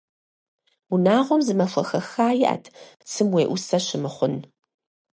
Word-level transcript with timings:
Унагъуэм 0.93 1.41
зы 1.47 1.53
махуэ 1.59 1.83
хэха 1.89 2.27
иӏэт 2.43 2.65
цым 3.09 3.29
уеӏусэ 3.35 3.77
щымыхъун. 3.85 4.35